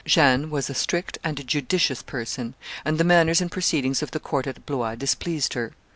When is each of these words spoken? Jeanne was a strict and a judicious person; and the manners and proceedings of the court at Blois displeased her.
Jeanne 0.03 0.49
was 0.49 0.67
a 0.67 0.73
strict 0.73 1.19
and 1.23 1.39
a 1.39 1.43
judicious 1.43 2.01
person; 2.01 2.55
and 2.83 2.97
the 2.97 3.03
manners 3.03 3.39
and 3.39 3.51
proceedings 3.51 4.01
of 4.01 4.09
the 4.09 4.19
court 4.19 4.47
at 4.47 4.65
Blois 4.65 4.95
displeased 4.95 5.53
her. 5.53 5.73